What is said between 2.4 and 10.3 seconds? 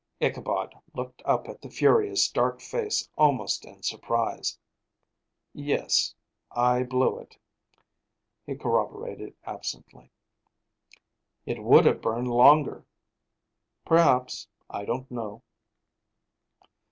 face almost in surprise. "Yes, I blew it," he corroborated absently.